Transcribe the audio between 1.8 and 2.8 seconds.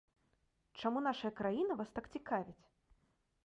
вас так цікавіць?